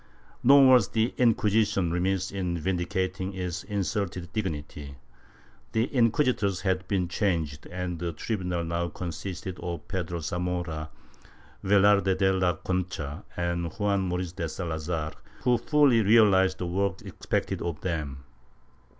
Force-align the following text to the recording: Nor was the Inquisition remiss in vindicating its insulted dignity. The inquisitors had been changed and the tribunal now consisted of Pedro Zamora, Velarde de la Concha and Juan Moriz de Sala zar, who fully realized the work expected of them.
Nor 0.41 0.65
was 0.67 0.89
the 0.89 1.13
Inquisition 1.19 1.91
remiss 1.91 2.31
in 2.31 2.57
vindicating 2.57 3.35
its 3.35 3.63
insulted 3.65 4.33
dignity. 4.33 4.95
The 5.73 5.83
inquisitors 5.93 6.61
had 6.61 6.87
been 6.87 7.07
changed 7.07 7.67
and 7.67 7.99
the 7.99 8.11
tribunal 8.11 8.63
now 8.63 8.87
consisted 8.87 9.59
of 9.59 9.87
Pedro 9.87 10.21
Zamora, 10.21 10.89
Velarde 11.63 12.17
de 12.17 12.33
la 12.33 12.53
Concha 12.53 13.23
and 13.37 13.71
Juan 13.73 14.09
Moriz 14.09 14.33
de 14.33 14.49
Sala 14.49 14.79
zar, 14.79 15.13
who 15.43 15.59
fully 15.59 16.01
realized 16.01 16.57
the 16.57 16.65
work 16.65 17.03
expected 17.03 17.61
of 17.61 17.79
them. 17.81 18.23